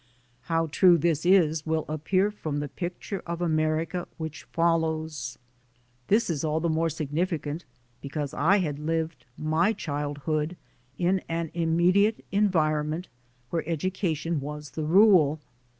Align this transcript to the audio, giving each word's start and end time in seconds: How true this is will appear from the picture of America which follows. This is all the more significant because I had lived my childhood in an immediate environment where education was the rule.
How 0.49 0.65
true 0.65 0.97
this 0.97 1.27
is 1.27 1.63
will 1.63 1.85
appear 1.87 2.31
from 2.31 2.57
the 2.59 2.67
picture 2.67 3.21
of 3.27 3.39
America 3.39 4.07
which 4.17 4.45
follows. 4.51 5.37
This 6.07 6.27
is 6.27 6.43
all 6.43 6.59
the 6.59 6.67
more 6.69 6.89
significant 6.89 7.65
because 8.01 8.33
I 8.33 8.57
had 8.57 8.79
lived 8.79 9.25
my 9.37 9.73
childhood 9.73 10.57
in 10.97 11.21
an 11.29 11.51
immediate 11.53 12.25
environment 12.31 13.09
where 13.51 13.61
education 13.69 14.39
was 14.39 14.71
the 14.71 14.85
rule. 14.85 15.39